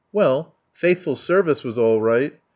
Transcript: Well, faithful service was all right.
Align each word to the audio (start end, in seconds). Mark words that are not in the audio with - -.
Well, 0.11 0.55
faithful 0.73 1.15
service 1.15 1.63
was 1.63 1.77
all 1.77 2.01
right. 2.01 2.33